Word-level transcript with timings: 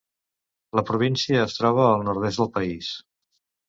La 0.79 0.85
província 0.87 1.43
es 1.51 1.59
troba 1.61 1.87
al 1.93 2.09
nord-est 2.11 2.45
del 2.45 2.53
país. 2.61 2.95